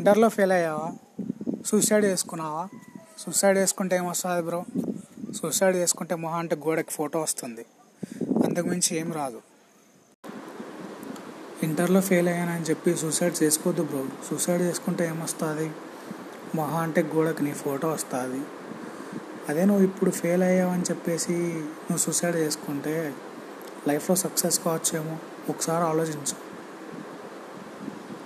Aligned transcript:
ఇంటర్లో 0.00 0.28
ఫెయిల్ 0.28 0.52
అయ్యావా? 0.52 0.92
సూసైడ్ 1.66 2.04
చేసుకున్నావా? 2.04 2.68
సూసైడ్ 3.18 3.58
చేసుకుంటే 3.58 3.96
ఏమొస్తుంది 3.96 4.42
బ్రో? 4.42 4.64
సూసైడ్ 5.32 5.76
చేసుకుంటే 5.76 6.14
మొహం 6.14 6.38
అంటే 6.38 6.56
గోడకి 6.56 6.90
ఫోటో 6.90 7.20
వస్తుంది. 7.20 7.66
అంతకుమించి 8.44 8.96
ఏం 8.96 9.12
రాదు. 9.12 9.42
ఇంటర్లో 11.62 12.00
ఫెయిల్ 12.00 12.28
అయ్యానని 12.28 12.64
చెప్పి 12.64 12.94
సూసైడ్ 12.94 13.42
చేసుకోవద్దు 13.42 13.82
బ్రో. 13.82 14.06
సూసైడ్ 14.30 14.62
చేసుకుంటే 14.62 15.06
ఏమొస్తుంది? 15.06 15.70
మొహం 16.54 16.76
అంటే 16.76 17.02
గోడకి 17.02 17.44
నీ 17.44 17.52
ఫోటో 17.52 17.88
వస్తుంది. 17.88 18.44
అదే 19.48 19.64
నువ్వు 19.64 19.84
ఇప్పుడు 19.84 20.10
ఫెయిల్ 20.10 20.42
అయ్యావని 20.42 20.82
చెప్పేసి 20.82 21.32
నువ్వు 21.66 21.98
సూసైడ్ 21.98 22.36
చేసుకుంటే 22.36 23.14
లైఫ్లో 23.88 24.16
సక్సెస్ 24.16 24.60
కావచ్చేమో? 24.60 25.18
ఒకసారి 25.48 25.84
ఆలోచించు. 25.84 26.49